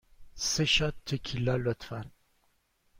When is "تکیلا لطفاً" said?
1.05-1.99